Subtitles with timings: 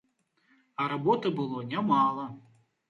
[0.81, 2.29] А работы было нямала.